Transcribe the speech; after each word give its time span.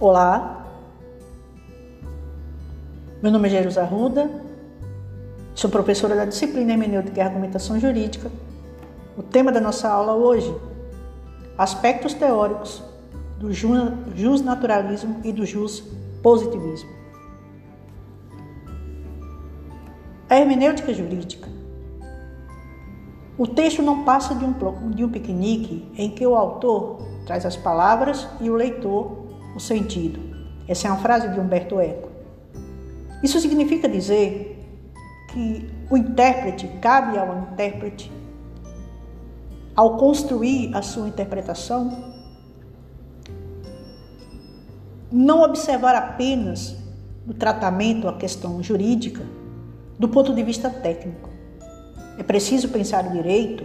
Olá, 0.00 0.64
meu 3.22 3.30
nome 3.30 3.48
é 3.48 3.50
Jerusa 3.50 3.82
Arruda, 3.82 4.30
sou 5.54 5.68
professora 5.68 6.16
da 6.16 6.24
disciplina 6.24 6.72
Hermenêutica 6.72 7.20
e 7.20 7.22
Argumentação 7.22 7.78
Jurídica. 7.78 8.32
O 9.14 9.22
tema 9.22 9.52
da 9.52 9.60
nossa 9.60 9.90
aula 9.90 10.14
hoje, 10.14 10.56
aspectos 11.58 12.14
teóricos 12.14 12.82
do 13.38 13.52
justnaturalismo 13.52 15.20
e 15.22 15.34
do 15.34 15.44
positivismo. 16.22 16.88
A 20.30 20.36
hermenêutica 20.38 20.94
jurídica. 20.94 21.46
O 23.36 23.46
texto 23.46 23.82
não 23.82 24.02
passa 24.02 24.34
de 24.34 24.46
um, 24.46 24.54
de 24.92 25.04
um 25.04 25.10
piquenique 25.10 25.92
em 25.94 26.08
que 26.08 26.26
o 26.26 26.34
autor 26.34 27.02
traz 27.26 27.44
as 27.44 27.54
palavras 27.54 28.26
e 28.40 28.48
o 28.48 28.54
leitor 28.54 29.19
o 29.54 29.60
sentido. 29.60 30.20
Essa 30.68 30.88
é 30.88 30.90
uma 30.90 31.00
frase 31.00 31.28
de 31.28 31.40
Humberto 31.40 31.80
Eco. 31.80 32.08
Isso 33.22 33.40
significa 33.40 33.88
dizer 33.88 34.58
que 35.32 35.68
o 35.90 35.96
intérprete, 35.96 36.68
cabe 36.80 37.18
ao 37.18 37.38
intérprete, 37.38 38.10
ao 39.74 39.96
construir 39.96 40.74
a 40.74 40.82
sua 40.82 41.08
interpretação, 41.08 42.10
não 45.10 45.42
observar 45.42 45.94
apenas 45.94 46.76
o 47.26 47.34
tratamento, 47.34 48.08
a 48.08 48.16
questão 48.16 48.62
jurídica, 48.62 49.24
do 49.98 50.08
ponto 50.08 50.34
de 50.34 50.42
vista 50.42 50.70
técnico. 50.70 51.28
É 52.16 52.22
preciso 52.22 52.68
pensar 52.68 53.06
o 53.06 53.10
direito, 53.10 53.64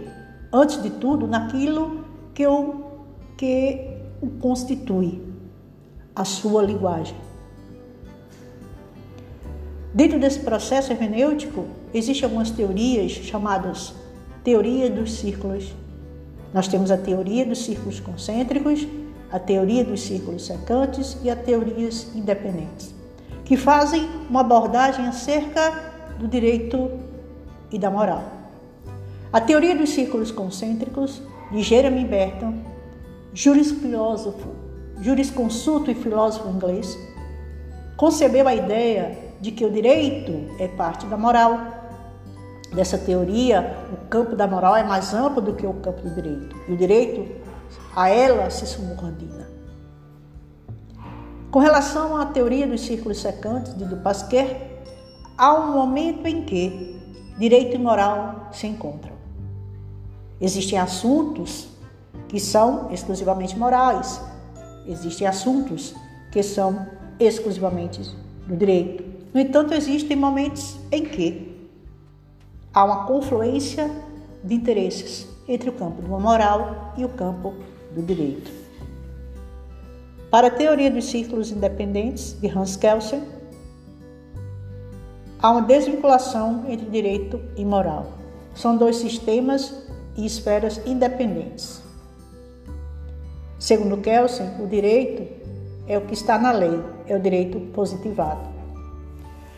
antes 0.52 0.82
de 0.82 0.90
tudo, 0.90 1.26
naquilo 1.26 2.04
que 2.34 2.46
o, 2.46 2.84
que 3.36 3.90
o 4.20 4.28
constitui, 4.38 5.22
a 6.16 6.24
sua 6.24 6.62
linguagem. 6.62 7.14
Dentro 9.92 10.18
desse 10.18 10.40
processo 10.40 10.90
hermenêutico, 10.92 11.66
existem 11.92 12.24
algumas 12.24 12.50
teorias 12.50 13.12
chamadas 13.12 13.94
teoria 14.42 14.88
dos 14.88 15.12
círculos. 15.12 15.74
Nós 16.54 16.68
temos 16.68 16.90
a 16.90 16.96
teoria 16.96 17.44
dos 17.44 17.64
círculos 17.64 18.00
concêntricos, 18.00 18.86
a 19.30 19.38
teoria 19.38 19.84
dos 19.84 20.00
círculos 20.00 20.46
secantes 20.46 21.16
e 21.22 21.28
as 21.28 21.38
teorias 21.40 22.14
independentes, 22.14 22.94
que 23.44 23.56
fazem 23.56 24.08
uma 24.30 24.40
abordagem 24.40 25.06
acerca 25.06 25.92
do 26.18 26.26
direito 26.28 26.90
e 27.70 27.78
da 27.78 27.90
moral. 27.90 28.24
A 29.32 29.40
teoria 29.40 29.76
dos 29.76 29.90
círculos 29.90 30.30
concêntricos, 30.30 31.20
de 31.50 31.62
Jeremy 31.62 32.04
Bentham, 32.04 32.54
jurisfilósofo, 33.34 34.65
jurisconsulto 35.00 35.90
e 35.90 35.94
filósofo 35.94 36.48
inglês, 36.48 36.98
concebeu 37.96 38.46
a 38.46 38.54
ideia 38.54 39.18
de 39.40 39.52
que 39.52 39.64
o 39.64 39.70
direito 39.70 40.32
é 40.58 40.68
parte 40.68 41.06
da 41.06 41.16
moral. 41.16 41.58
Dessa 42.74 42.98
teoria, 42.98 43.76
o 43.92 44.08
campo 44.08 44.34
da 44.34 44.46
moral 44.46 44.76
é 44.76 44.82
mais 44.82 45.14
amplo 45.14 45.40
do 45.40 45.54
que 45.54 45.66
o 45.66 45.74
campo 45.74 46.02
do 46.02 46.14
direito, 46.14 46.56
e 46.68 46.72
o 46.72 46.76
direito 46.76 47.26
a 47.94 48.08
ela 48.08 48.50
se 48.50 48.66
subordina. 48.66 49.48
Com 51.50 51.60
relação 51.60 52.16
à 52.16 52.26
teoria 52.26 52.66
dos 52.66 52.82
círculos 52.82 53.20
secantes 53.20 53.74
de 53.78 53.84
Dupasquier, 53.84 54.82
há 55.38 55.54
um 55.54 55.72
momento 55.72 56.26
em 56.26 56.42
que 56.42 57.00
direito 57.38 57.76
e 57.76 57.78
moral 57.78 58.48
se 58.52 58.66
encontram. 58.66 59.14
Existem 60.40 60.78
assuntos 60.78 61.68
que 62.28 62.38
são 62.38 62.90
exclusivamente 62.92 63.56
morais, 63.56 64.20
existem 64.88 65.26
assuntos 65.26 65.94
que 66.30 66.42
são 66.42 66.86
exclusivamente 67.18 68.00
do 68.46 68.56
direito. 68.56 69.04
No 69.32 69.40
entanto, 69.40 69.74
existem 69.74 70.16
momentos 70.16 70.76
em 70.90 71.04
que 71.04 71.68
há 72.72 72.84
uma 72.84 73.06
confluência 73.06 73.90
de 74.42 74.54
interesses 74.54 75.26
entre 75.48 75.70
o 75.70 75.72
campo 75.72 76.02
da 76.02 76.18
moral 76.18 76.94
e 76.96 77.04
o 77.04 77.08
campo 77.08 77.54
do 77.94 78.02
direito. 78.02 78.50
Para 80.30 80.48
a 80.48 80.50
teoria 80.50 80.90
dos 80.90 81.06
círculos 81.06 81.50
independentes 81.50 82.38
de 82.40 82.48
Hans 82.48 82.76
Kelsen, 82.76 83.22
há 85.40 85.50
uma 85.50 85.62
desvinculação 85.62 86.64
entre 86.68 86.86
direito 86.90 87.40
e 87.56 87.64
moral. 87.64 88.12
São 88.54 88.76
dois 88.76 88.96
sistemas 88.96 89.74
e 90.16 90.26
esferas 90.26 90.80
independentes. 90.86 91.85
Segundo 93.66 93.96
Kelsen, 93.96 94.62
o 94.62 94.66
direito 94.68 95.26
é 95.88 95.98
o 95.98 96.02
que 96.02 96.14
está 96.14 96.38
na 96.38 96.52
lei, 96.52 96.80
é 97.04 97.16
o 97.16 97.20
direito 97.20 97.58
positivado. 97.72 98.48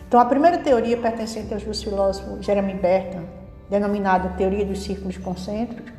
Então, 0.06 0.18
a 0.18 0.24
primeira 0.24 0.56
teoria 0.56 0.96
pertencente 0.96 1.52
ao 1.52 1.60
justo 1.60 1.90
filósofo 1.90 2.42
Jeremy 2.42 2.72
Bentham, 2.72 3.24
denominada 3.68 4.30
teoria 4.30 4.64
dos 4.64 4.82
círculos 4.82 5.18
concêntricos, 5.18 5.92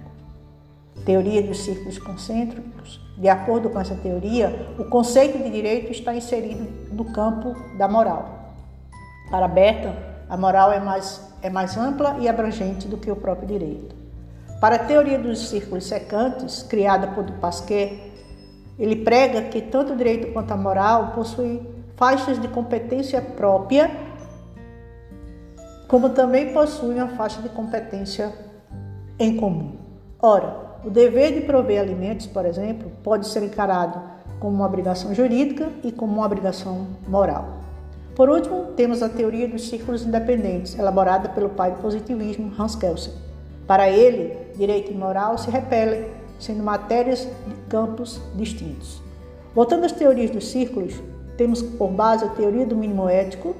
teoria 1.05 1.43
dos 1.43 1.59
círculos 1.59 1.99
concêntricos, 1.99 2.99
de 3.15 3.29
acordo 3.29 3.69
com 3.69 3.79
essa 3.79 3.93
teoria, 3.93 4.73
o 4.79 4.85
conceito 4.85 5.37
de 5.37 5.51
direito 5.51 5.91
está 5.91 6.11
inserido 6.11 6.67
no 6.91 7.13
campo 7.13 7.55
da 7.77 7.87
moral. 7.87 8.55
Para 9.29 9.47
Bentham, 9.47 9.93
a 10.27 10.35
moral 10.35 10.71
é 10.71 10.79
mais, 10.79 11.21
é 11.43 11.49
mais 11.51 11.77
ampla 11.77 12.17
e 12.19 12.27
abrangente 12.27 12.87
do 12.87 12.97
que 12.97 13.11
o 13.11 13.15
próprio 13.15 13.47
direito. 13.47 13.98
Para 14.59 14.75
a 14.75 14.79
teoria 14.79 15.17
dos 15.17 15.47
círculos 15.47 15.85
secantes, 15.85 16.63
criada 16.63 17.07
por 17.07 17.23
Pasquier, 17.39 18.09
ele 18.77 18.97
prega 18.97 19.43
que 19.43 19.61
tanto 19.61 19.93
o 19.93 19.95
direito 19.95 20.33
quanto 20.33 20.51
a 20.51 20.57
moral 20.57 21.13
possuem 21.15 21.65
faixas 21.95 22.39
de 22.41 22.47
competência 22.47 23.21
própria, 23.21 23.89
como 25.87 26.09
também 26.09 26.53
possuem 26.53 26.97
uma 26.97 27.07
faixa 27.09 27.41
de 27.41 27.49
competência 27.49 28.33
em 29.17 29.35
comum. 29.35 29.77
Ora, 30.21 30.69
o 30.83 30.89
dever 30.89 31.33
de 31.33 31.41
prover 31.41 31.81
alimentos, 31.81 32.27
por 32.27 32.45
exemplo, 32.45 32.91
pode 33.03 33.27
ser 33.27 33.43
encarado 33.43 34.01
como 34.39 34.55
uma 34.55 34.65
obrigação 34.65 35.13
jurídica 35.13 35.69
e 35.83 35.91
como 35.91 36.13
uma 36.13 36.25
obrigação 36.25 36.87
moral. 37.07 37.59
Por 38.15 38.29
último, 38.29 38.73
temos 38.75 39.01
a 39.01 39.09
teoria 39.09 39.47
dos 39.47 39.67
círculos 39.67 40.05
independentes, 40.05 40.77
elaborada 40.77 41.29
pelo 41.29 41.49
pai 41.49 41.71
do 41.71 41.81
positivismo 41.81 42.53
Hans 42.57 42.75
Kelsen. 42.75 43.13
Para 43.65 43.89
ele, 43.89 44.37
direito 44.59 44.91
e 44.91 44.95
moral 44.95 45.37
se 45.37 45.49
repelem, 45.49 46.05
sendo 46.37 46.61
matérias 46.61 47.21
de 47.47 47.55
campos 47.69 48.21
distintos. 48.35 49.01
Voltando 49.55 49.85
às 49.85 49.93
teorias 49.93 50.29
dos 50.29 50.49
círculos, 50.49 50.93
temos 51.37 51.61
por 51.61 51.89
base 51.89 52.25
a 52.25 52.29
teoria 52.29 52.65
do 52.65 52.75
mínimo 52.75 53.07
ético, 53.07 53.55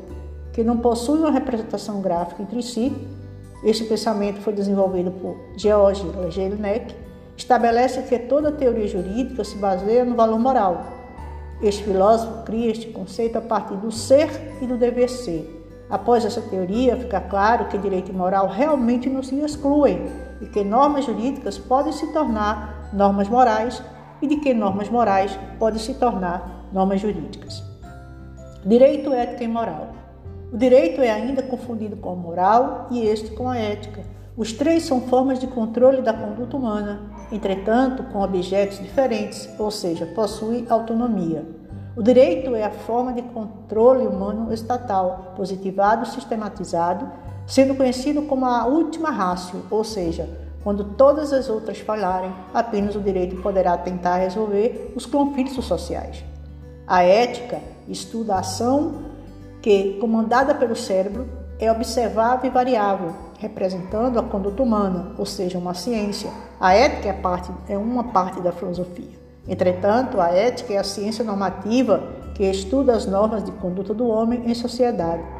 que 0.52 0.62
não 0.62 0.78
possui 0.78 1.20
uma 1.20 1.32
representação 1.32 2.02
gráfica 2.02 2.44
entre 2.44 2.62
si. 2.62 2.94
Este 3.64 3.86
pensamento 3.86 4.42
foi 4.42 4.52
desenvolvido 4.52 5.12
por 5.12 5.38
George 5.58 6.04
Jelinek. 6.30 6.94
Estabelece 7.38 8.02
que 8.02 8.20
toda 8.20 8.52
teoria 8.52 8.88
jurídica 8.88 9.44
se 9.46 9.56
baseia 9.56 10.04
no 10.04 10.16
valor 10.16 10.40
moral. 10.40 10.84
Este 11.62 11.84
filósofo 11.84 12.44
cria 12.44 12.72
este 12.72 12.88
conceito 12.88 13.38
a 13.38 13.42
partir 13.42 13.76
do 13.76 13.92
ser 13.92 14.30
e 14.62 14.68
do 14.68 14.76
dever 14.76 15.10
ser. 15.10 15.56
Após 15.90 16.26
essa 16.26 16.42
teoria, 16.42 16.98
fica 16.98 17.22
claro 17.22 17.66
que 17.66 17.78
direito 17.78 18.12
e 18.12 18.16
moral 18.16 18.48
realmente 18.48 19.10
não 19.10 19.24
se 19.24 19.36
excluem 19.40 20.29
e 20.42 20.46
que 20.46 20.64
normas 20.64 21.06
jurídicas 21.06 21.58
podem 21.58 21.92
se 21.92 22.12
tornar 22.14 22.90
normas 22.94 23.28
morais 23.28 23.82
e 24.22 24.28
de 24.28 24.38
que 24.38 24.54
normas 24.54 24.90
morais 24.90 25.38
podem 25.58 25.80
se 25.80 25.94
tornar 25.94 26.68
normas 26.72 27.02
jurídicas. 27.02 27.64
Direito, 28.66 29.14
ética 29.14 29.44
e 29.44 29.48
moral. 29.48 29.88
O 30.52 30.58
direito 30.58 31.02
é 31.02 31.12
ainda 31.12 31.44
confundido 31.44 31.96
com 31.96 32.12
a 32.12 32.16
moral 32.16 32.88
e 32.92 33.02
este 33.02 33.32
com 33.32 33.48
a 33.48 33.58
ética. 33.58 34.04
Os 34.36 34.54
três 34.54 34.84
são 34.84 35.02
formas 35.02 35.40
de 35.40 35.48
controle 35.48 36.02
da 36.02 36.14
conduta 36.14 36.58
humana, 36.58 37.02
entretanto, 37.32 38.04
com 38.04 38.22
objetos 38.22 38.80
diferentes, 38.80 39.50
ou 39.60 39.70
seja, 39.70 40.06
possuem 40.08 40.66
autonomia. 40.70 41.46
O 41.96 42.02
direito 42.02 42.56
é 42.56 42.64
a 42.64 42.72
forma 42.72 43.12
de 43.12 43.22
controle 43.22 44.08
humano 44.08 44.54
estatal, 44.54 45.34
positivado 45.36 46.06
sistematizado, 46.06 47.12
sendo 47.50 47.74
conhecido 47.76 48.22
como 48.22 48.46
a 48.46 48.66
última 48.68 49.10
rácio, 49.10 49.64
ou 49.72 49.84
seja, 49.84 50.30
quando 50.64 50.84
todas 50.84 51.34
as 51.34 51.50
outras 51.50 51.80
falharem, 51.80 52.32
apenas 52.54 52.96
o 52.96 53.02
direito 53.02 53.42
poderá 53.42 53.76
tentar 53.76 54.18
resolver 54.18 54.94
os 54.96 55.06
conflitos 55.06 55.66
sociais. 55.66 56.24
A 56.86 57.04
ética 57.04 57.60
estuda 57.88 58.36
a 58.36 58.40
ação 58.40 58.94
que, 59.62 59.98
comandada 60.00 60.54
pelo 60.54 60.76
cérebro, 60.76 61.28
é 61.60 61.72
observável 61.72 62.50
e 62.50 62.54
variável, 62.54 63.14
representando 63.40 64.20
a 64.20 64.24
conduta 64.24 64.62
humana, 64.62 65.14
ou 65.18 65.26
seja, 65.26 65.58
uma 65.58 65.74
ciência. 65.74 66.30
A 66.60 66.74
ética 66.74 67.10
é, 67.10 67.14
parte, 67.14 67.52
é 67.68 67.78
uma 67.78 68.06
parte 68.06 68.40
da 68.42 68.52
filosofia. 68.52 69.18
Entretanto, 69.48 70.22
a 70.22 70.30
ética 70.30 70.74
é 70.74 70.78
a 70.78 70.84
ciência 70.84 71.24
normativa 71.24 72.04
que 72.36 72.44
estuda 72.44 72.94
as 72.94 73.06
normas 73.06 73.44
de 73.44 73.52
conduta 73.54 73.94
do 73.94 74.08
homem 74.08 74.44
em 74.46 74.54
sociedade. 74.54 75.39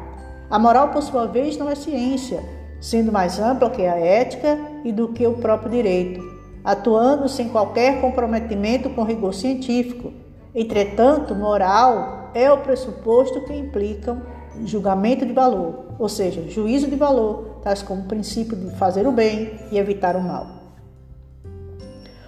A 0.50 0.58
moral, 0.58 0.88
por 0.88 1.02
sua 1.02 1.26
vez, 1.26 1.56
não 1.56 1.70
é 1.70 1.74
ciência, 1.74 2.42
sendo 2.80 3.12
mais 3.12 3.38
ampla 3.38 3.70
que 3.70 3.86
a 3.86 3.96
ética 3.96 4.58
e 4.84 4.92
do 4.92 5.08
que 5.08 5.26
o 5.26 5.34
próprio 5.34 5.70
direito, 5.70 6.20
atuando 6.64 7.28
sem 7.28 7.48
qualquer 7.48 8.00
comprometimento 8.00 8.90
com 8.90 9.04
rigor 9.04 9.32
científico 9.32 10.12
Entretanto, 10.54 11.34
moral 11.34 12.30
é 12.34 12.50
o 12.50 12.58
pressuposto 12.58 13.42
que 13.42 13.54
implica 13.54 14.20
julgamento 14.64 15.24
de 15.24 15.32
valor, 15.32 15.94
ou 15.98 16.08
seja, 16.08 16.42
juízo 16.48 16.88
de 16.88 16.96
valor, 16.96 17.60
tais 17.62 17.82
como 17.82 18.02
o 18.02 18.06
princípio 18.06 18.56
de 18.56 18.70
fazer 18.76 19.06
o 19.06 19.12
bem 19.12 19.58
e 19.70 19.78
evitar 19.78 20.16
o 20.16 20.20
mal. 20.20 20.46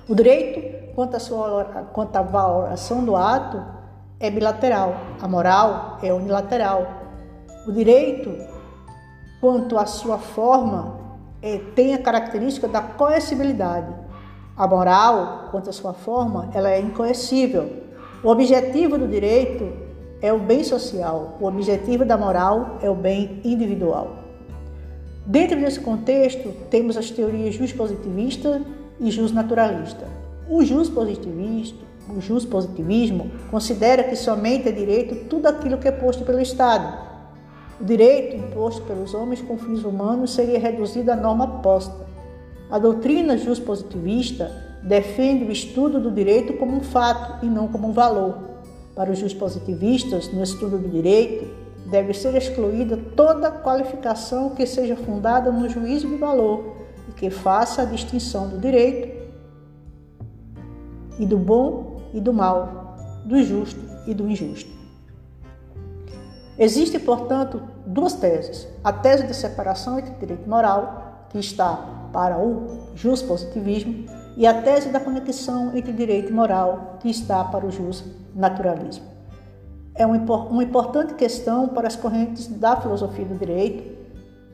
O 0.09 0.15
direito, 0.15 0.95
quanto 0.95 1.17
à, 1.17 1.21
sua, 1.21 1.65
quanto 1.93 2.17
à 2.17 2.23
valoração 2.23 3.05
do 3.05 3.17
ato, 3.17 3.61
é 4.21 4.31
bilateral, 4.31 4.95
a 5.21 5.27
moral 5.27 5.99
é 6.01 6.13
unilateral. 6.13 7.02
O 7.67 7.71
direito, 7.71 8.33
quanto 9.41 9.79
à 9.79 9.87
sua 9.87 10.19
forma, 10.19 10.99
é, 11.41 11.59
tem 11.77 11.95
a 11.95 11.99
característica 11.99 12.67
da 12.67 12.81
coercibilidade. 12.81 13.95
A 14.57 14.67
moral, 14.67 15.49
quanto 15.51 15.71
à 15.71 15.73
sua 15.73 15.93
forma, 15.93 16.51
ela 16.55 16.71
é 16.71 16.81
incoercível. 16.81 17.71
O 18.25 18.29
objetivo 18.29 18.99
do 18.99 19.07
direito 19.07 19.73
é 20.21 20.33
o 20.33 20.39
bem 20.39 20.63
social, 20.63 21.37
o 21.41 21.47
objetivo 21.47 22.05
da 22.05 22.17
moral 22.17 22.79
é 22.81 22.91
o 22.91 22.95
bem 22.95 23.41
individual. 23.45 24.17
Dentro 25.25 25.61
desse 25.61 25.81
contexto, 25.81 26.53
temos 26.69 26.97
as 26.97 27.11
teorias 27.11 27.55
jus 27.55 27.73
positivista 27.73 28.61
e 28.99 29.11
jus 29.11 29.33
naturalista. 29.33 30.07
O 30.49 30.65
jus 30.65 30.89
positivista, 30.89 31.79
o 32.09 32.21
jus 32.21 32.45
positivismo 32.45 33.31
considera 33.51 34.03
que 34.03 34.17
somente 34.17 34.69
é 34.69 34.73
direito 34.73 35.29
tudo 35.29 35.47
aquilo 35.47 35.79
que 35.79 35.87
é 35.87 35.93
posto 35.93 36.25
pelo 36.25 36.41
Estado. 36.41 37.12
O 37.83 37.85
direito 37.85 38.37
imposto 38.37 38.81
pelos 38.83 39.13
homens 39.13 39.43
com 39.43 39.59
fins 39.59 39.83
humanos 39.83 40.35
seria 40.35 40.57
reduzido 40.57 41.11
à 41.11 41.17
norma 41.17 41.61
posta. 41.61 42.07
A 42.71 42.79
doutrina 42.79 43.37
jus 43.37 43.59
positivista 43.59 44.53
defende 44.85 45.45
o 45.45 45.51
estudo 45.51 45.99
do 45.99 46.09
direito 46.09 46.53
como 46.53 46.77
um 46.77 46.81
fato 46.81 47.45
e 47.45 47.49
não 47.49 47.67
como 47.67 47.89
um 47.89 47.93
valor. 47.93 48.39
Para 48.95 49.11
os 49.11 49.35
positivistas, 49.35 50.33
no 50.33 50.45
estudo 50.45 50.79
do 50.79 50.89
direito, 50.89 51.45
deve 51.91 52.15
ser 52.15 52.37
excluída 52.37 52.97
toda 53.17 53.51
qualificação 53.51 54.51
que 54.51 54.65
seja 54.65 54.95
fundada 54.95 55.51
no 55.51 55.69
juízo 55.69 56.07
de 56.07 56.15
valor 56.15 56.77
e 57.09 57.13
que 57.13 57.31
faça 57.31 57.83
a 57.83 57.85
distinção 57.85 58.49
do 58.49 58.59
direito 58.59 59.09
e 61.19 61.27
do 61.27 61.37
bom 61.37 62.01
e 62.15 62.21
do 62.21 62.33
mal, 62.33 62.97
do 63.25 63.43
justo 63.43 63.81
e 64.07 64.15
do 64.15 64.29
injusto. 64.29 64.82
Existem, 66.59 67.01
portanto, 67.01 67.63
duas 67.87 68.15
teses: 68.15 68.69
a 68.83 68.93
tese 68.93 69.27
de 69.27 69.35
separação 69.35 69.99
entre 69.99 70.15
direito 70.15 70.49
moral, 70.49 71.27
que 71.31 71.39
está 71.39 71.79
para 72.13 72.39
o 72.39 72.93
positivismo, 72.97 74.05
e 74.37 74.47
a 74.47 74.63
tese 74.63 74.91
da 74.91 75.01
conexão 75.01 75.77
entre 75.77 75.93
direito 75.93 76.31
e 76.31 76.33
moral, 76.33 76.97
que 77.01 77.11
está 77.11 77.43
para 77.45 77.67
o 77.67 77.71
naturalismo. 78.35 79.13
É 79.95 80.07
uma 80.07 80.63
importante 80.63 81.15
questão 81.15 81.69
para 81.69 81.87
as 81.87 81.97
correntes 81.97 82.47
da 82.47 82.77
filosofia 82.77 83.27
do 83.27 83.35
direito 83.35 84.03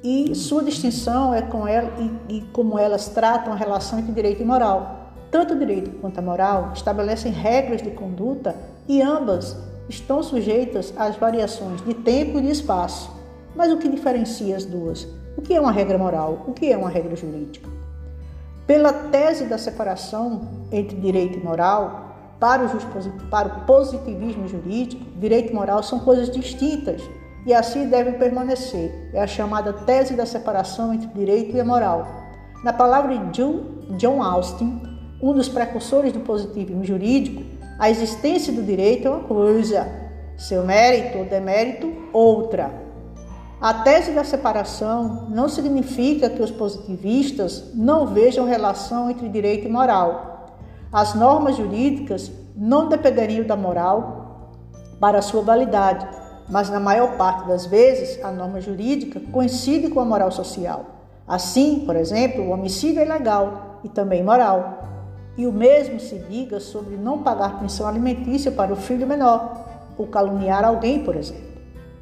e 0.03 0.35
sua 0.35 0.63
distinção 0.63 1.35
é 1.35 1.43
com 1.43 1.67
ela 1.67 1.93
e, 2.29 2.39
e 2.39 2.41
como 2.53 2.79
elas 2.79 3.09
tratam 3.09 3.53
a 3.53 3.57
relação 3.57 3.99
entre 3.99 4.13
direito 4.13 4.43
e 4.43 4.45
moral. 4.45 5.13
Tanto 5.31 5.55
o 5.55 5.59
direito 5.59 5.91
quanto 6.01 6.19
a 6.19 6.23
moral 6.23 6.71
estabelecem 6.73 7.33
regras 7.33 7.83
de 7.83 7.91
conduta 7.91 8.55
e 8.89 9.03
ambas 9.03 9.57
estão 9.89 10.23
sujeitas 10.23 10.93
às 10.97 11.17
variações 11.17 11.83
de 11.85 11.95
tempo 11.95 12.39
e 12.39 12.43
de 12.43 12.51
espaço. 12.51 13.11
Mas 13.55 13.73
o 13.73 13.79
que 13.79 13.89
diferencia 13.89 14.57
as 14.57 14.65
duas? 14.65 15.07
O 15.37 15.43
que 15.43 15.55
é 15.55 15.61
uma 15.61 15.73
regra 15.73 15.97
moral? 15.97 16.45
O 16.47 16.53
que 16.53 16.71
é 16.71 16.77
uma 16.77 16.89
regra 16.89 17.17
jurídica? 17.17 17.69
Pela 18.67 18.93
tese 18.93 19.47
da 19.47 19.57
separação 19.57 20.49
entre 20.71 20.97
direito 20.97 21.39
e 21.39 21.43
moral, 21.43 22.09
para 22.39 22.67
o, 22.67 23.29
para 23.31 23.49
o 23.49 23.61
positivismo 23.65 24.47
jurídico, 24.47 25.03
direito 25.19 25.51
e 25.51 25.55
moral 25.55 25.83
são 25.83 25.99
coisas 26.01 26.31
distintas 26.31 27.03
e 27.47 27.55
assim 27.55 27.89
devem 27.89 28.15
permanecer. 28.15 29.11
É 29.13 29.23
a 29.23 29.27
chamada 29.27 29.73
tese 29.73 30.15
da 30.15 30.27
separação 30.27 30.93
entre 30.93 31.09
direito 31.09 31.57
e 31.57 31.63
moral. 31.63 32.07
Na 32.63 32.73
palavra 32.73 33.17
de 33.17 33.43
John 33.97 34.23
Austin, 34.23 34.83
um 35.23 35.33
dos 35.33 35.49
precursores 35.49 36.13
do 36.13 36.21
positivismo 36.21 36.85
jurídico, 36.85 37.43
a 37.79 37.89
existência 37.89 38.53
do 38.53 38.63
direito 38.63 39.07
é 39.07 39.11
uma 39.11 39.21
coisa, 39.21 39.87
seu 40.37 40.65
mérito 40.65 41.19
ou 41.19 41.25
demérito, 41.25 41.93
outra. 42.13 42.73
A 43.61 43.73
tese 43.73 44.11
da 44.13 44.25
separação 44.25 45.29
não 45.31 45.49
significa 45.49 46.29
que 46.29 46.43
os 46.43 46.51
positivistas 46.51 47.73
não 47.75 48.07
vejam 48.07 48.47
relação 48.47 49.11
entre 49.11 49.29
direito 49.29 49.67
e 49.67 49.71
moral. 49.71 50.47
As 50.93 51.15
normas 51.15 51.57
jurídicas 51.57 52.33
não 52.57 52.89
dependeriam 52.89 53.47
da 53.47 53.57
moral 53.57 54.53
para 54.99 55.23
sua 55.23 55.43
validade, 55.43 56.07
mas 56.49 56.71
na 56.71 56.81
maior 56.81 57.17
parte 57.17 57.47
das 57.47 57.67
vezes 57.67 58.25
a 58.25 58.33
norma 58.33 58.61
jurídica 58.61 59.21
coincide 59.31 59.89
com 59.89 60.01
a 60.01 60.05
moral 60.05 60.33
social. 60.33 60.87
Assim, 61.27 61.85
por 61.87 61.95
exemplo, 61.95 62.43
o 62.43 62.51
homicídio 62.51 63.03
é 63.03 63.05
legal 63.05 63.81
e 63.85 63.89
também 63.89 64.25
moral. 64.25 64.78
E 65.39 65.47
o 65.47 65.53
mesmo 65.53 66.01
se 66.01 66.19
diga 66.19 66.59
sobre 66.59 66.97
não 66.97 67.23
pagar 67.23 67.61
pensão 67.61 67.87
alimentícia 67.87 68.51
para 68.51 68.73
o 68.73 68.77
filho 68.77 69.07
menor, 69.07 69.67
ou 69.97 70.09
caluniar 70.09 70.65
alguém, 70.65 71.05
por 71.05 71.15
exemplo. 71.15 71.49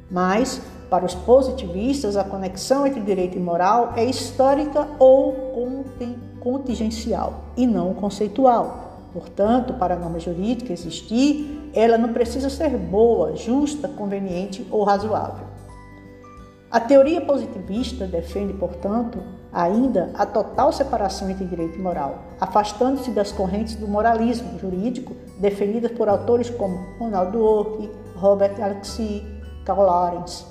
Mas, 0.09 0.59
para 0.89 1.05
os 1.05 1.13
positivistas, 1.13 2.17
a 2.17 2.23
conexão 2.23 2.87
entre 2.87 2.99
direito 3.01 3.37
e 3.37 3.39
moral 3.39 3.93
é 3.95 4.03
histórica 4.03 4.87
ou 4.97 5.53
contingencial 6.39 7.45
e 7.55 7.67
não 7.67 7.93
conceitual. 7.93 8.85
Portanto, 9.13 9.73
para 9.73 9.93
a 9.93 9.99
norma 9.99 10.19
jurídica 10.19 10.73
existir, 10.73 11.69
ela 11.73 11.97
não 11.97 12.13
precisa 12.13 12.49
ser 12.49 12.75
boa, 12.75 13.35
justa, 13.35 13.87
conveniente 13.87 14.65
ou 14.71 14.83
razoável. 14.83 15.45
A 16.71 16.79
teoria 16.79 17.21
positivista 17.21 18.05
defende, 18.05 18.53
portanto, 18.53 19.19
ainda 19.51 20.11
a 20.13 20.25
total 20.25 20.71
separação 20.71 21.29
entre 21.29 21.45
direito 21.45 21.77
e 21.77 21.81
moral, 21.81 22.19
afastando-se 22.39 23.11
das 23.11 23.31
correntes 23.31 23.75
do 23.75 23.87
moralismo 23.87 24.57
jurídico 24.59 25.15
defendidas 25.39 25.91
por 25.91 26.09
autores 26.09 26.49
como 26.49 26.77
Ronaldo 26.99 27.43
Orque, 27.43 27.89
Robert 28.15 28.55
Alexis, 28.61 29.23
Karl 29.65 29.83
Lawrence. 29.83 30.45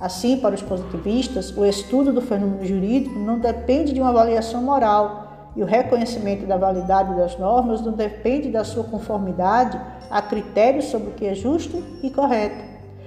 Assim, 0.00 0.38
para 0.38 0.54
os 0.54 0.62
positivistas, 0.62 1.56
o 1.56 1.64
estudo 1.64 2.12
do 2.12 2.22
fenômeno 2.22 2.64
jurídico 2.64 3.18
não 3.18 3.38
depende 3.38 3.92
de 3.92 4.00
uma 4.00 4.10
avaliação 4.10 4.62
moral, 4.62 5.28
e 5.56 5.62
o 5.62 5.66
reconhecimento 5.66 6.46
da 6.46 6.56
validade 6.56 7.16
das 7.16 7.36
normas 7.36 7.80
não 7.80 7.92
depende 7.92 8.48
da 8.48 8.62
sua 8.62 8.84
conformidade 8.84 9.80
a 10.08 10.22
critérios 10.22 10.84
sobre 10.84 11.08
o 11.08 11.12
que 11.14 11.26
é 11.26 11.34
justo 11.34 11.82
e 12.00 12.10
correto. 12.10 12.64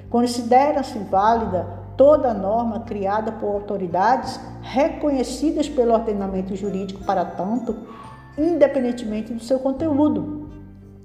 Considera-se 0.10 1.00
válida 1.00 1.81
toda 2.01 2.34
norma 2.34 2.79
criada 2.79 3.31
por 3.31 3.53
autoridades 3.53 4.39
reconhecidas 4.63 5.70
pelo 5.70 5.93
ordenamento 5.93 6.55
jurídico 6.55 7.03
para 7.03 7.24
tanto, 7.24 7.77
independentemente 8.36 9.31
do 9.31 9.43
seu 9.43 9.60
conteúdo. 9.60 10.50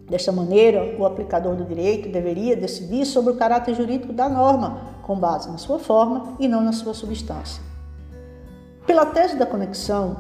Desta 0.08 0.32
maneira, 0.32 0.96
o 0.98 1.04
aplicador 1.04 1.54
do 1.54 1.66
direito 1.66 2.08
deveria 2.08 2.56
decidir 2.56 3.04
sobre 3.04 3.30
o 3.30 3.36
caráter 3.36 3.74
jurídico 3.74 4.10
da 4.10 4.26
norma, 4.26 4.78
com 5.02 5.18
base 5.18 5.50
na 5.50 5.58
sua 5.58 5.78
forma 5.78 6.34
e 6.40 6.48
não 6.48 6.62
na 6.62 6.72
sua 6.72 6.94
substância. 6.94 7.62
Pela 8.86 9.04
tese 9.04 9.36
da 9.36 9.44
conexão, 9.44 10.16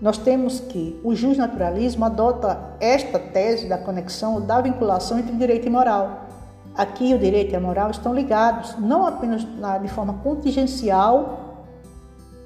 nós 0.00 0.16
temos 0.16 0.58
que 0.58 0.98
o 1.04 1.14
justnaturalismo 1.14 2.06
adota 2.06 2.76
esta 2.80 3.18
tese 3.18 3.68
da 3.68 3.76
conexão 3.76 4.36
ou 4.36 4.40
da 4.40 4.58
vinculação 4.62 5.18
entre 5.18 5.36
direito 5.36 5.66
e 5.66 5.70
moral. 5.70 6.31
Aqui 6.76 7.12
o 7.12 7.18
direito 7.18 7.52
e 7.52 7.56
a 7.56 7.60
moral 7.60 7.90
estão 7.90 8.14
ligados, 8.14 8.76
não 8.78 9.06
apenas 9.06 9.46
de 9.82 9.88
forma 9.88 10.14
contingencial, 10.14 11.66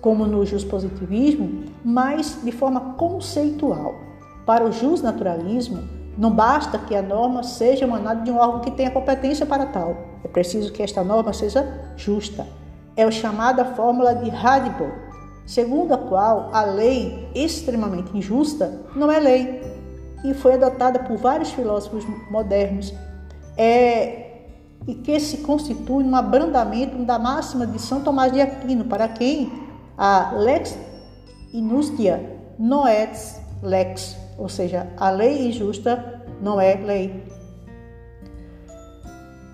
como 0.00 0.26
no 0.26 0.44
positivismo, 0.68 1.64
mas 1.84 2.38
de 2.42 2.52
forma 2.52 2.94
conceitual. 2.94 3.94
Para 4.44 4.64
o 4.64 4.72
justnaturalismo, 4.72 5.82
não 6.16 6.30
basta 6.30 6.78
que 6.78 6.94
a 6.94 7.02
norma 7.02 7.42
seja 7.42 7.84
emanada 7.84 8.22
de 8.22 8.30
um 8.30 8.38
órgão 8.38 8.60
que 8.60 8.70
tenha 8.70 8.90
competência 8.90 9.44
para 9.44 9.66
tal. 9.66 9.96
É 10.24 10.28
preciso 10.28 10.72
que 10.72 10.82
esta 10.82 11.04
norma 11.04 11.32
seja 11.32 11.92
justa. 11.96 12.46
É 12.96 13.04
a 13.04 13.10
chamada 13.10 13.64
fórmula 13.64 14.14
de 14.14 14.30
Radibot, 14.30 14.92
segundo 15.44 15.92
a 15.92 15.98
qual 15.98 16.50
a 16.52 16.62
lei 16.62 17.28
extremamente 17.34 18.16
injusta 18.16 18.80
não 18.94 19.10
é 19.12 19.20
lei 19.20 19.62
e 20.24 20.34
foi 20.34 20.54
adotada 20.54 20.98
por 21.00 21.16
vários 21.16 21.50
filósofos 21.50 22.04
modernos 22.30 22.92
é, 23.56 24.42
e 24.86 24.94
que 24.94 25.18
se 25.18 25.38
constitui 25.38 26.04
um 26.04 26.14
abrandamento 26.14 27.04
da 27.04 27.18
máxima 27.18 27.66
de 27.66 27.80
São 27.80 28.00
Tomás 28.02 28.32
de 28.32 28.40
Aquino, 28.40 28.84
para 28.84 29.08
quem 29.08 29.50
a 29.96 30.32
lex 30.36 30.78
inustia 31.52 32.38
non 32.58 32.86
est 32.86 33.40
lex, 33.62 34.16
ou 34.38 34.48
seja, 34.48 34.86
a 34.96 35.10
lei 35.10 35.48
injusta 35.48 36.22
não 36.40 36.60
é 36.60 36.74
lei. 36.74 37.24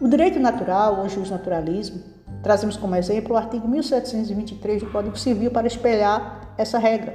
O 0.00 0.09
direito 0.09 0.40
natural, 0.40 1.00
ou 1.00 1.09
justnaturalismo, 1.09 2.12
Trazemos 2.42 2.76
como 2.76 2.97
exemplo 2.97 3.35
o 3.35 3.38
artigo 3.38 3.68
1723 3.68 4.82
do 4.82 4.90
Código 4.90 5.16
Civil 5.16 5.52
para 5.52 5.68
espelhar 5.68 6.54
essa 6.59 6.76
regra. 6.76 7.14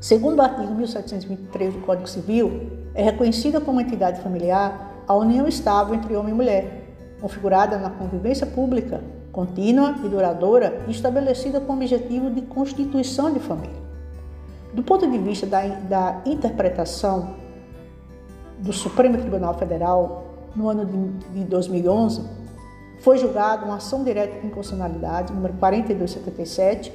Segundo 0.00 0.38
o 0.38 0.42
artigo 0.42 0.74
1723 0.74 1.74
do 1.74 1.80
Código 1.80 2.06
Civil, 2.06 2.90
é 2.94 3.02
reconhecida 3.02 3.58
como 3.58 3.80
entidade 3.80 4.20
familiar 4.20 4.87
a 5.08 5.14
união 5.14 5.48
estável 5.48 5.94
entre 5.94 6.14
homem 6.14 6.34
e 6.34 6.36
mulher, 6.36 6.84
configurada 7.18 7.78
na 7.78 7.88
convivência 7.88 8.46
pública, 8.46 9.00
contínua 9.32 9.94
e 10.04 10.08
duradoura, 10.08 10.84
estabelecida 10.86 11.60
com 11.60 11.72
o 11.72 11.76
objetivo 11.76 12.30
de 12.30 12.42
constituição 12.42 13.32
de 13.32 13.40
família. 13.40 13.88
Do 14.74 14.82
ponto 14.82 15.10
de 15.10 15.16
vista 15.16 15.46
da, 15.46 15.66
da 15.66 16.20
interpretação 16.26 17.34
do 18.58 18.72
Supremo 18.72 19.16
Tribunal 19.16 19.54
Federal, 19.54 20.24
no 20.54 20.68
ano 20.68 20.84
de, 20.84 21.40
de 21.40 21.44
2011, 21.44 22.22
foi 23.00 23.16
julgada 23.16 23.64
uma 23.64 23.76
ação 23.76 24.04
direta 24.04 24.40
de 24.40 24.46
inconstitucionalidade, 24.46 25.32
número 25.32 25.54
4277, 25.54 26.92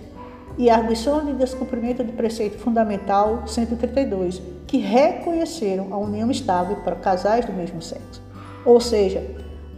e 0.58 0.70
arguição 0.70 1.26
de 1.26 1.34
descumprimento 1.34 2.04
do 2.04 2.14
preceito 2.14 2.58
fundamental 2.60 3.48
132, 3.48 4.42
que 4.68 4.78
reconheceram 4.78 5.94
a 5.94 5.98
união 5.98 6.30
estável 6.30 6.78
para 6.78 6.96
casais 6.96 7.46
do 7.46 7.54
mesmo 7.54 7.82
sexo. 7.82 8.22
Ou 8.66 8.80
seja, 8.80 9.24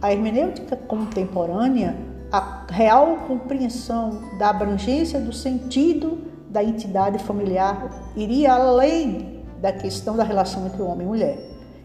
a 0.00 0.12
hermenêutica 0.12 0.76
contemporânea, 0.76 1.96
a 2.30 2.66
real 2.70 3.18
compreensão 3.26 4.20
da 4.38 4.50
abrangência 4.50 5.20
do 5.20 5.32
sentido 5.32 6.18
da 6.48 6.62
entidade 6.62 7.18
familiar 7.24 8.12
iria 8.14 8.52
além 8.52 9.42
da 9.60 9.72
questão 9.72 10.16
da 10.16 10.24
relação 10.24 10.66
entre 10.66 10.82
homem 10.82 11.06
e 11.06 11.08
mulher. 11.08 11.38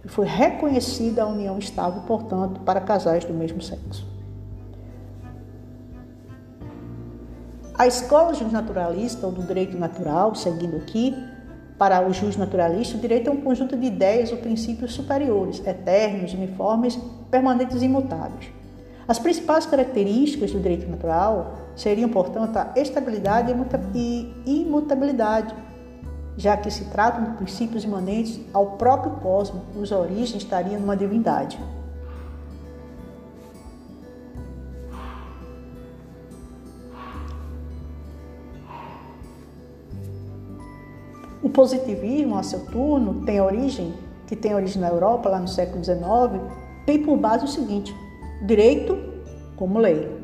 E 0.03 0.07
foi 0.07 0.25
reconhecida 0.25 1.23
a 1.23 1.27
união 1.27 1.57
estável, 1.57 2.01
portanto, 2.03 2.59
para 2.61 2.81
casais 2.81 3.23
do 3.23 3.33
mesmo 3.33 3.61
sexo. 3.61 4.05
A 7.81 7.87
escola 7.87 8.35
justnaturalista 8.35 9.25
ou 9.25 9.33
do 9.33 9.41
direito 9.41 9.75
natural, 9.75 10.35
seguindo 10.35 10.77
aqui, 10.77 11.17
para 11.79 12.07
o 12.07 12.13
juiz 12.13 12.37
naturalista, 12.37 12.95
o 12.95 12.99
direito 12.99 13.27
é 13.27 13.33
um 13.33 13.41
conjunto 13.41 13.75
de 13.75 13.87
ideias 13.87 14.31
ou 14.31 14.37
princípios 14.37 14.93
superiores, 14.93 15.65
eternos, 15.65 16.31
uniformes, 16.31 16.95
permanentes 17.31 17.81
e 17.81 17.85
imutáveis. 17.85 18.51
As 19.07 19.17
principais 19.17 19.65
características 19.65 20.51
do 20.51 20.59
direito 20.59 20.87
natural 20.87 21.55
seriam, 21.75 22.07
portanto, 22.07 22.55
a 22.55 22.71
estabilidade 22.75 23.51
e 23.95 24.31
imutabilidade, 24.45 25.55
já 26.37 26.55
que 26.55 26.69
se 26.69 26.85
tratam 26.85 27.23
de 27.23 27.37
princípios 27.37 27.83
imanentes 27.83 28.39
ao 28.53 28.73
próprio 28.73 29.13
cosmos, 29.13 29.63
cuja 29.73 29.97
origem 29.97 30.37
estaria 30.37 30.77
numa 30.77 30.95
divindade. 30.95 31.57
O 41.43 41.49
positivismo, 41.49 42.37
a 42.37 42.43
seu 42.43 42.65
turno, 42.67 43.25
tem 43.25 43.41
origem, 43.41 43.93
que 44.27 44.35
tem 44.35 44.53
origem 44.53 44.79
na 44.79 44.89
Europa, 44.89 45.27
lá 45.27 45.39
no 45.39 45.47
século 45.47 45.83
XIX, 45.83 45.99
tem 46.85 47.01
por 47.03 47.17
base 47.17 47.45
o 47.45 47.47
seguinte: 47.47 47.95
direito 48.45 48.97
como 49.55 49.79
lei. 49.79 50.21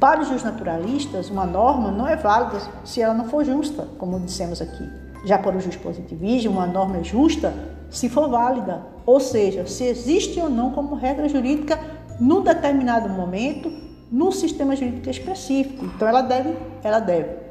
Para 0.00 0.20
os 0.20 0.42
naturalistas, 0.42 1.30
uma 1.30 1.44
norma 1.44 1.90
não 1.90 2.06
é 2.06 2.14
válida 2.14 2.60
se 2.84 3.00
ela 3.00 3.14
não 3.14 3.24
for 3.24 3.44
justa, 3.44 3.88
como 3.98 4.20
dissemos 4.20 4.60
aqui. 4.60 4.88
Já 5.24 5.38
para 5.38 5.56
o 5.56 5.78
positivismo, 5.78 6.52
uma 6.52 6.66
norma 6.66 6.98
é 6.98 7.04
justa 7.04 7.52
se 7.90 8.08
for 8.08 8.28
válida, 8.28 8.82
ou 9.04 9.18
seja, 9.18 9.66
se 9.66 9.84
existe 9.84 10.38
ou 10.38 10.48
não 10.48 10.70
como 10.70 10.94
regra 10.94 11.28
jurídica 11.28 11.78
num 12.20 12.42
determinado 12.42 13.08
momento, 13.08 13.72
num 14.10 14.30
sistema 14.30 14.76
jurídico 14.76 15.10
específico. 15.10 15.84
Então 15.84 16.06
ela 16.06 16.22
deve, 16.22 16.54
ela 16.84 17.00
deve 17.00 17.47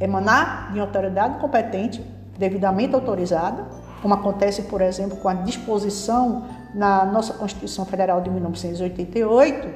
emanar 0.00 0.72
de 0.72 0.80
autoridade 0.80 1.38
competente, 1.38 2.02
devidamente 2.38 2.94
autorizada, 2.94 3.66
como 4.00 4.14
acontece, 4.14 4.62
por 4.62 4.80
exemplo, 4.80 5.18
com 5.18 5.28
a 5.28 5.34
disposição 5.34 6.46
na 6.74 7.04
nossa 7.04 7.34
Constituição 7.34 7.84
Federal 7.84 8.20
de 8.22 8.30
1988, 8.30 9.68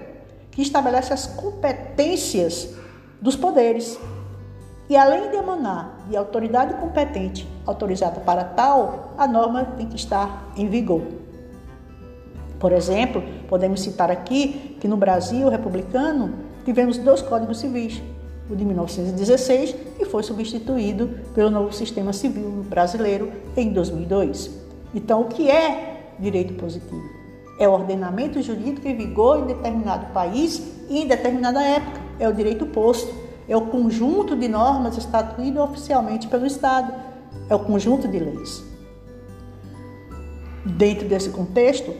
que 0.50 0.62
estabelece 0.62 1.12
as 1.12 1.26
competências 1.26 2.74
dos 3.20 3.36
poderes. 3.36 3.98
E 4.88 4.96
além 4.96 5.30
de 5.30 5.36
emanar 5.36 5.98
de 6.08 6.16
autoridade 6.16 6.74
competente 6.74 7.48
autorizada 7.66 8.20
para 8.20 8.44
tal, 8.44 9.14
a 9.18 9.26
norma 9.26 9.64
tem 9.76 9.86
que 9.86 9.96
estar 9.96 10.52
em 10.56 10.68
vigor. 10.68 11.02
Por 12.58 12.72
exemplo, 12.72 13.22
podemos 13.48 13.82
citar 13.82 14.10
aqui 14.10 14.78
que 14.80 14.88
no 14.88 14.96
Brasil 14.96 15.48
republicano 15.48 16.34
tivemos 16.64 16.96
dois 16.96 17.20
códigos 17.20 17.60
civis, 17.60 18.02
o 18.50 18.54
de 18.54 18.64
1916, 18.64 19.74
e 19.98 20.04
foi 20.04 20.22
substituído 20.22 21.10
pelo 21.34 21.50
novo 21.50 21.72
sistema 21.72 22.12
civil 22.12 22.64
brasileiro 22.68 23.32
em 23.56 23.72
2002. 23.72 24.50
Então, 24.94 25.22
o 25.22 25.24
que 25.26 25.50
é 25.50 26.12
direito 26.18 26.54
positivo? 26.54 27.02
É 27.58 27.68
o 27.68 27.72
ordenamento 27.72 28.42
jurídico 28.42 28.86
em 28.86 28.96
vigor 28.96 29.38
em 29.40 29.46
determinado 29.46 30.12
país 30.12 30.62
e 30.88 31.00
em 31.00 31.06
determinada 31.06 31.62
época. 31.62 32.00
É 32.18 32.28
o 32.28 32.32
direito 32.32 32.66
posto. 32.66 33.12
É 33.48 33.56
o 33.56 33.62
conjunto 33.62 34.34
de 34.36 34.48
normas 34.48 34.96
estatuído 34.96 35.60
oficialmente 35.60 36.26
pelo 36.28 36.46
Estado. 36.46 36.92
É 37.48 37.54
o 37.54 37.60
conjunto 37.60 38.08
de 38.08 38.18
leis. 38.18 38.64
Dentro 40.64 41.06
desse 41.06 41.30
contexto, 41.30 41.94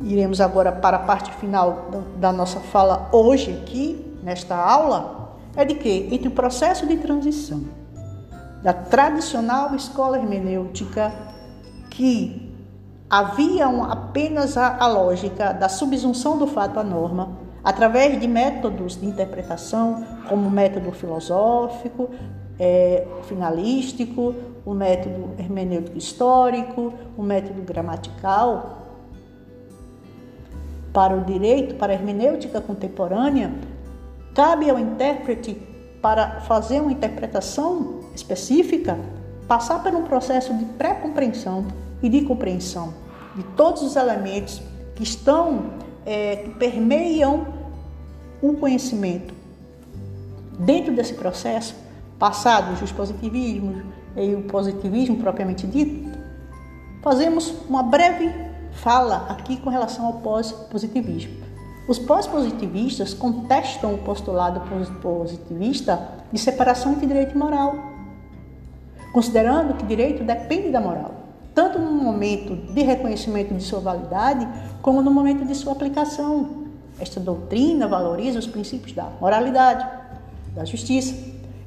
iremos 0.00 0.40
agora 0.40 0.72
para 0.72 0.96
a 0.96 1.00
parte 1.00 1.30
final 1.32 1.90
da 2.16 2.32
nossa 2.32 2.58
fala 2.58 3.08
hoje 3.12 3.52
aqui, 3.52 4.04
nesta 4.22 4.56
aula, 4.56 5.15
é 5.56 5.64
de 5.64 5.74
que, 5.74 6.08
entre 6.12 6.28
o 6.28 6.32
processo 6.32 6.86
de 6.86 6.96
transição 6.98 7.64
da 8.62 8.72
tradicional 8.72 9.74
escola 9.74 10.18
hermenêutica, 10.18 11.12
que 11.90 12.52
havia 13.08 13.66
apenas 13.66 14.56
a, 14.56 14.76
a 14.76 14.86
lógica 14.86 15.52
da 15.52 15.68
subsunção 15.68 16.36
do 16.36 16.46
fato 16.46 16.78
à 16.78 16.84
norma, 16.84 17.38
através 17.62 18.20
de 18.20 18.28
métodos 18.28 19.00
de 19.00 19.06
interpretação, 19.06 20.04
como 20.28 20.48
o 20.48 20.50
método 20.50 20.92
filosófico, 20.92 22.10
é, 22.58 23.06
finalístico, 23.24 24.34
o 24.64 24.74
método 24.74 25.30
hermenêutico 25.38 25.96
histórico, 25.96 26.92
o 27.16 27.22
método 27.22 27.62
gramatical. 27.62 28.82
Para 30.92 31.14
o 31.14 31.24
direito, 31.24 31.74
para 31.74 31.92
a 31.92 31.94
hermenêutica 31.94 32.60
contemporânea, 32.60 33.52
Cabe 34.36 34.68
ao 34.68 34.78
intérprete, 34.78 35.56
para 36.02 36.42
fazer 36.42 36.82
uma 36.82 36.92
interpretação 36.92 38.00
específica, 38.14 38.98
passar 39.48 39.82
por 39.82 39.94
um 39.94 40.02
processo 40.02 40.52
de 40.52 40.66
pré-compreensão 40.66 41.66
e 42.02 42.10
de 42.10 42.20
compreensão 42.20 42.92
de 43.34 43.42
todos 43.56 43.80
os 43.80 43.96
elementos 43.96 44.60
que 44.94 45.02
estão, 45.02 45.70
é, 46.04 46.36
que 46.36 46.50
permeiam 46.50 47.46
um 48.42 48.54
conhecimento. 48.54 49.32
Dentro 50.58 50.94
desse 50.94 51.14
processo, 51.14 51.74
passado 52.18 52.74
o 52.84 52.94
positivismo 52.94 53.84
e 54.14 54.34
o 54.34 54.42
positivismo 54.42 55.16
propriamente 55.16 55.66
dito, 55.66 56.10
fazemos 57.02 57.54
uma 57.66 57.82
breve 57.82 58.30
fala 58.72 59.24
aqui 59.30 59.56
com 59.56 59.70
relação 59.70 60.04
ao 60.04 60.12
pós-positivismo. 60.20 61.45
Os 61.88 62.00
pós-positivistas 62.00 63.14
contestam 63.14 63.94
o 63.94 63.98
postulado 63.98 64.60
positivista 65.00 66.00
de 66.32 66.38
separação 66.38 66.92
entre 66.92 67.06
direito 67.06 67.34
e 67.34 67.38
moral, 67.38 67.76
considerando 69.12 69.74
que 69.74 69.86
direito 69.86 70.24
depende 70.24 70.72
da 70.72 70.80
moral, 70.80 71.14
tanto 71.54 71.78
no 71.78 71.92
momento 71.92 72.56
de 72.56 72.82
reconhecimento 72.82 73.54
de 73.54 73.62
sua 73.62 73.78
validade, 73.78 74.48
como 74.82 75.00
no 75.00 75.12
momento 75.12 75.44
de 75.44 75.54
sua 75.54 75.72
aplicação. 75.72 76.66
Esta 76.98 77.20
doutrina 77.20 77.86
valoriza 77.86 78.40
os 78.40 78.48
princípios 78.48 78.92
da 78.92 79.04
moralidade, 79.20 79.86
da 80.56 80.64
justiça 80.64 81.14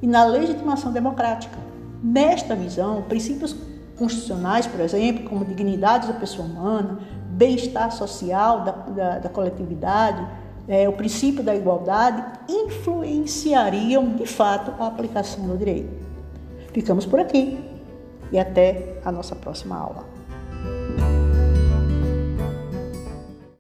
e 0.02 0.08
na 0.08 0.26
legitimação 0.26 0.92
democrática. 0.92 1.58
Nesta 2.04 2.56
visão, 2.56 3.04
princípios 3.04 3.56
constitucionais, 3.98 4.68
por 4.68 4.80
exemplo, 4.82 5.30
como 5.30 5.46
dignidade 5.46 6.08
da 6.08 6.14
pessoa 6.14 6.48
humana, 6.48 7.00
bem-estar 7.30 7.92
social 7.92 8.66
da, 8.66 8.72
da, 9.00 9.18
da 9.18 9.30
coletividade, 9.30 10.28
é, 10.68 10.88
o 10.88 10.94
princípio 10.94 11.42
da 11.42 11.56
igualdade, 11.56 12.24
influenciariam 12.50 14.10
de 14.10 14.26
fato 14.26 14.72
a 14.78 14.88
aplicação 14.88 15.48
do 15.48 15.58
direito. 15.58 15.90
Ficamos 16.74 17.06
por 17.06 17.20
aqui 17.20 17.58
e 18.32 18.38
até 18.38 19.00
a 19.04 19.12
nossa 19.12 19.36
próxima 19.36 19.78
aula. 19.78 20.19